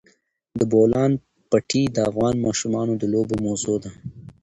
[0.59, 1.11] د بولان
[1.49, 3.91] پټي د افغان ماشومانو د لوبو موضوع ده.